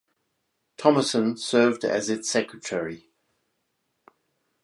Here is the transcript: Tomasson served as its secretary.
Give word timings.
Tomasson 0.79 1.37
served 1.37 1.85
as 1.85 2.09
its 2.09 2.27
secretary. 2.27 3.11